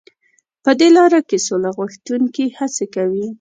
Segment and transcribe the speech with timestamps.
[0.63, 3.25] په دې لاره کې سوله غوښتونکي هڅې کوي.